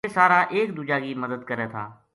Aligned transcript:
ویہ 0.03 0.15
سارا 0.19 0.39
ایک 0.55 0.67
دُوجا 0.77 0.97
کی 1.03 1.11
مدد 1.23 1.41
کرے 1.49 1.67
تھا 1.73 1.83